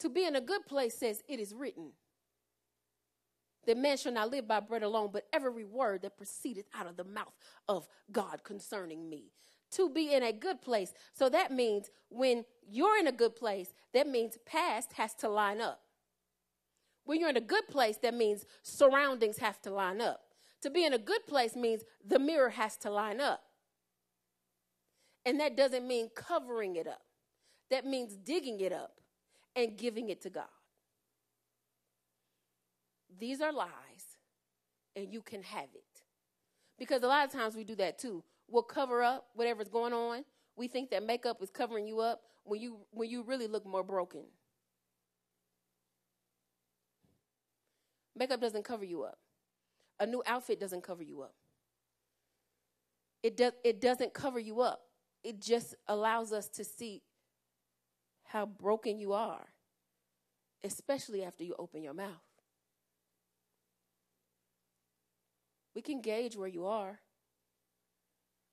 [0.00, 1.92] To be in a good place says, it is written.
[3.66, 6.96] That man shall not live by bread alone, but every word that proceedeth out of
[6.96, 7.32] the mouth
[7.66, 9.32] of God concerning me.
[9.72, 10.92] To be in a good place.
[11.14, 15.62] So that means when you're in a good place, that means past has to line
[15.62, 15.80] up.
[17.04, 20.20] When you're in a good place, that means surroundings have to line up.
[20.62, 23.42] To be in a good place means the mirror has to line up.
[25.26, 27.02] And that doesn't mean covering it up,
[27.70, 29.00] that means digging it up
[29.56, 30.44] and giving it to God.
[33.18, 33.68] These are lies,
[34.96, 36.02] and you can have it.
[36.78, 38.24] Because a lot of times we do that too.
[38.48, 40.24] We'll cover up whatever's going on.
[40.56, 43.82] We think that makeup is covering you up when you when you really look more
[43.82, 44.24] broken.
[48.16, 49.18] Makeup doesn't cover you up.
[50.00, 51.34] A new outfit doesn't cover you up.
[53.22, 54.82] It does it doesn't cover you up.
[55.22, 57.02] It just allows us to see
[58.24, 59.46] how broken you are,
[60.62, 62.20] especially after you open your mouth.
[65.74, 66.98] We can gauge where you are.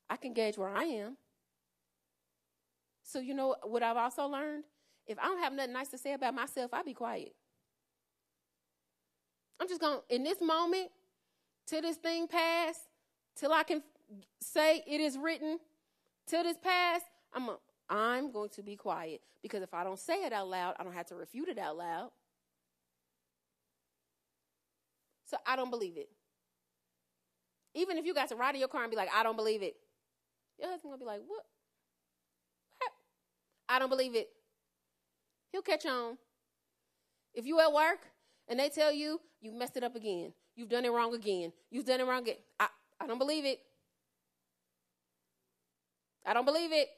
[0.08, 1.16] I can gauge where I am.
[3.02, 4.64] So, you know what I've also learned?
[5.06, 7.34] If I don't have nothing nice to say about myself, I'll be quiet.
[9.62, 10.90] I'm just going to, in this moment,
[11.68, 12.80] till this thing pass,
[13.36, 13.80] till I can
[14.40, 15.60] say it is written,
[16.26, 17.00] till this pass,
[17.32, 17.48] I'm,
[17.88, 19.20] I'm going to be quiet.
[19.40, 21.76] Because if I don't say it out loud, I don't have to refute it out
[21.76, 22.10] loud.
[25.26, 26.08] So I don't believe it.
[27.76, 29.62] Even if you got to ride in your car and be like, I don't believe
[29.62, 29.76] it,
[30.58, 31.44] your husband gonna be like, what?
[32.78, 32.90] what?
[33.68, 34.28] I don't believe it.
[35.52, 36.18] He'll catch on.
[37.32, 38.08] If you at work
[38.52, 41.86] and they tell you you messed it up again, you've done it wrong again, you've
[41.86, 42.68] done it wrong again, I,
[43.00, 43.60] I don't believe it.
[46.26, 46.88] I don't believe it.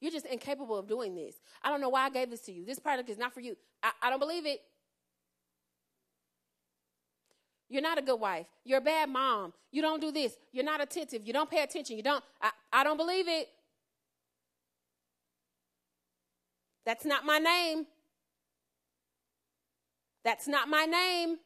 [0.00, 1.34] You're just incapable of doing this.
[1.62, 2.64] I don't know why I gave this to you.
[2.64, 3.58] This product is not for you.
[3.82, 4.60] I, I don't believe it.
[7.68, 8.46] You're not a good wife.
[8.64, 9.52] You're a bad mom.
[9.70, 10.32] You don't do this.
[10.50, 11.26] You're not attentive.
[11.26, 11.98] You don't pay attention.
[11.98, 12.24] You don't.
[12.40, 13.48] I, I don't believe it.
[16.86, 17.84] That's not my name.
[20.24, 21.38] That's not my name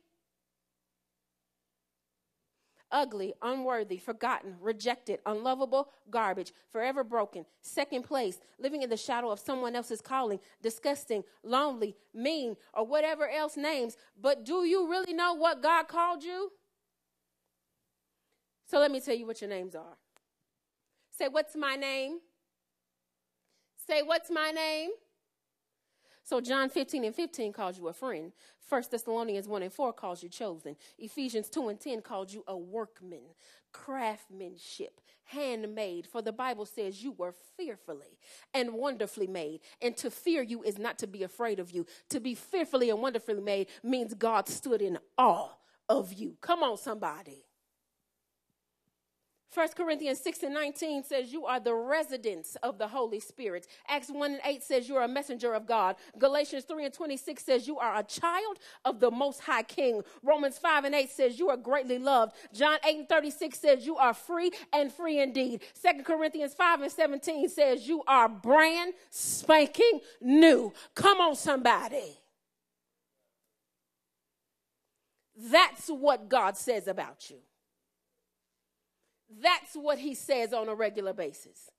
[2.93, 9.41] ugly, unworthy, forgotten, rejected, unlovable, garbage, forever broken, second place, living in the shadow of
[9.41, 13.97] someone else's calling, disgusting, lonely, mean, or whatever else names.
[14.20, 16.53] But do you really know what God called you?
[18.66, 19.97] So let me tell you what your names are.
[21.11, 22.20] Say, What's my name?
[23.87, 24.91] Say, What's my name?
[26.25, 28.33] So John 15 and 15 calls you a friend.
[28.68, 30.77] 1 Thessalonians 1 and 4 calls you chosen.
[30.99, 33.35] Ephesians 2 and 10 calls you a workman,
[33.73, 36.07] craftsmanship, handmade.
[36.07, 38.18] For the Bible says you were fearfully
[38.55, 39.61] and wonderfully made.
[39.81, 41.87] And to fear you is not to be afraid of you.
[42.11, 45.51] To be fearfully and wonderfully made means God stood in awe
[45.89, 46.37] of you.
[46.41, 47.45] Come on, somebody.
[49.55, 53.66] 1 Corinthians 6 and 19 says you are the residents of the Holy Spirit.
[53.86, 55.96] Acts 1 and 8 says you are a messenger of God.
[56.18, 60.03] Galatians 3 and 26 says you are a child of the Most High King.
[60.22, 62.34] Romans 5 and 8 says you are greatly loved.
[62.55, 65.61] John 8 and 36 says you are free and free indeed.
[65.82, 70.72] 2 Corinthians 5 and 17 says you are brand spanking new.
[70.94, 72.18] Come on, somebody.
[75.36, 77.38] That's what God says about you.
[79.41, 81.70] That's what he says on a regular basis.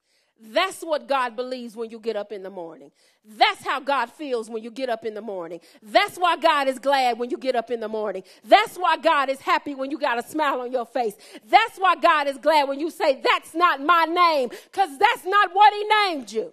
[0.41, 2.91] That's what God believes when you get up in the morning.
[3.24, 5.62] That's how God feels when you get up in the morning.
[5.82, 8.24] That's why God is glad when you get up in the morning.
[8.43, 11.16] That's why God is happy when you got a smile on your face.
[11.47, 15.51] That's why God is glad when you say, That's not my name, because that's not
[15.54, 16.51] what He named you.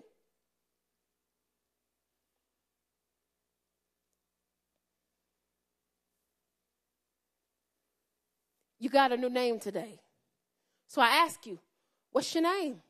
[8.79, 10.00] You got a new name today.
[10.91, 11.57] So I ask you,
[12.11, 12.83] what's your name?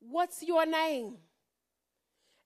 [0.00, 1.16] What's your name?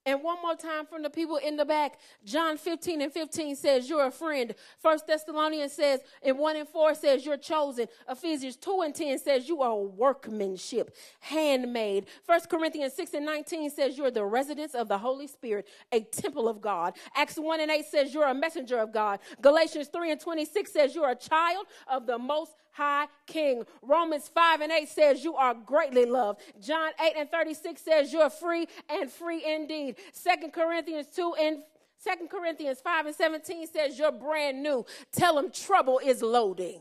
[0.07, 3.88] And one more time from the people in the back, John 15 and 15 says,
[3.88, 4.55] You're a friend.
[4.78, 7.88] First Thessalonians says, and 1 and 4 says, You're chosen.
[8.09, 12.07] Ephesians 2 and 10 says, You are workmanship, handmade.
[12.24, 16.49] First Corinthians 6 and 19 says, You're the residence of the Holy Spirit, a temple
[16.49, 16.95] of God.
[17.16, 19.18] Acts 1 and 8 says, You're a messenger of God.
[19.40, 23.64] Galatians 3 and 26 says, You're a child of the Most High King.
[23.82, 26.40] Romans 5 and 8 says, You are greatly loved.
[26.60, 29.96] John 8 and 36 says, You're free and free indeed.
[30.12, 31.58] Second Corinthians 2 and
[31.98, 34.84] Second Corinthians 5 and 17 says, You're brand new.
[35.12, 36.80] Tell them trouble is loading.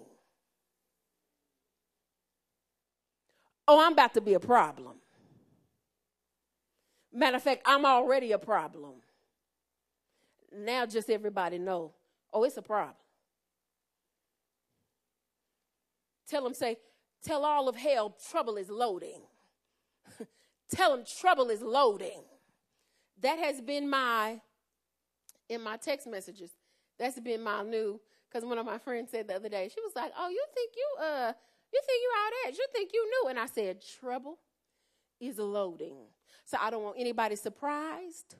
[3.67, 4.95] Oh, I'm about to be a problem.
[7.13, 8.93] Matter of fact, I'm already a problem.
[10.53, 11.91] Now just everybody know,
[12.33, 12.95] oh, it's a problem.
[16.32, 16.77] Tell them, say,
[17.21, 19.19] tell all of hell trouble is loading.
[20.73, 22.21] tell them trouble is loading.
[23.19, 24.39] That has been my,
[25.49, 26.51] in my text messages,
[26.97, 29.91] that's been my new, because one of my friends said the other day, she was
[29.93, 31.34] like, oh, you think you, uh,
[31.73, 32.57] you think you're out edge.
[32.57, 33.29] You think you knew.
[33.29, 34.39] And I said, trouble
[35.19, 35.97] is loading.
[36.45, 38.36] So I don't want anybody surprised.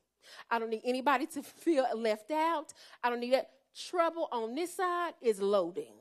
[0.50, 2.74] I don't need anybody to feel left out.
[3.04, 3.50] I don't need that.
[3.90, 6.01] Trouble on this side is loading.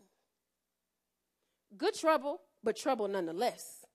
[1.76, 3.86] Good trouble, but trouble nonetheless.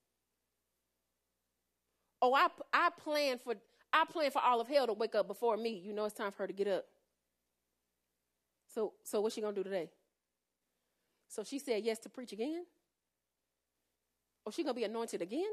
[2.21, 3.55] Oh, I, I plan for
[3.93, 5.81] I plan for all of hell to wake up before me.
[5.83, 6.85] You know it's time for her to get up.
[8.73, 9.89] So, so what's she gonna do today?
[11.29, 12.65] So she said yes to preach again.
[14.45, 15.51] Oh, she gonna be anointed again?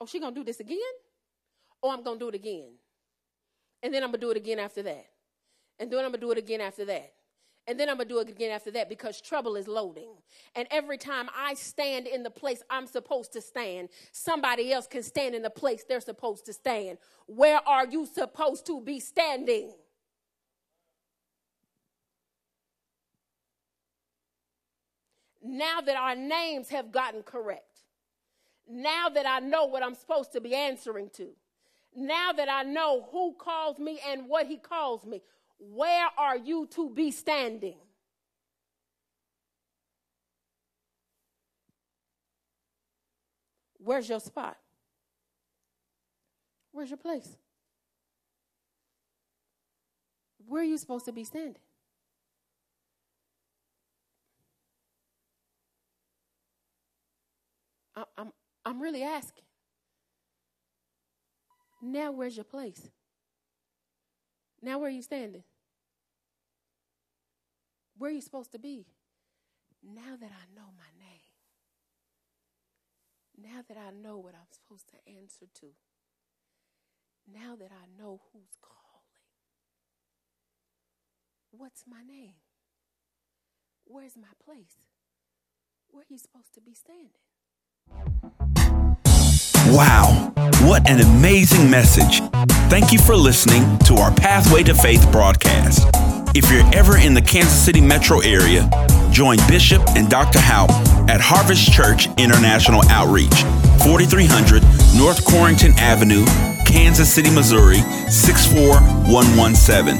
[0.00, 0.78] Oh, she gonna do this again?
[1.82, 2.72] Oh, I'm gonna do it again.
[3.82, 5.06] And then I'm gonna do it again after that.
[5.78, 7.12] And then I'm gonna do it again after that.
[7.70, 10.10] And then I'm going to do it again after that because trouble is loading.
[10.56, 15.04] And every time I stand in the place I'm supposed to stand, somebody else can
[15.04, 16.98] stand in the place they're supposed to stand.
[17.26, 19.72] Where are you supposed to be standing?
[25.40, 27.82] Now that our names have gotten correct,
[28.68, 31.28] now that I know what I'm supposed to be answering to,
[31.94, 35.22] now that I know who calls me and what he calls me,
[35.60, 37.76] where are you to be standing?
[43.78, 44.56] Where's your spot?
[46.72, 47.36] Where's your place?
[50.46, 51.56] Where are you supposed to be standing?
[58.16, 58.32] I'm,
[58.64, 59.44] I'm really asking.
[61.82, 62.88] Now, where's your place?
[64.62, 65.42] Now, where are you standing?
[68.00, 68.86] Where are you supposed to be?
[69.84, 71.20] Now that I know my name,
[73.36, 75.66] now that I know what I'm supposed to answer to,
[77.30, 79.04] now that I know who's calling,
[81.50, 82.36] what's my name?
[83.84, 84.78] Where's my place?
[85.90, 87.10] Where are you supposed to be standing?
[89.76, 90.32] Wow,
[90.62, 92.22] what an amazing message.
[92.70, 95.86] Thank you for listening to our Pathway to Faith broadcast.
[96.32, 98.70] If you're ever in the Kansas City metro area,
[99.10, 100.38] join Bishop and Dr.
[100.38, 100.70] Houpe
[101.08, 103.34] at Harvest Church International Outreach,
[103.82, 104.62] 4300
[104.96, 106.24] North Corrington Avenue,
[106.64, 109.98] Kansas City, Missouri 64117.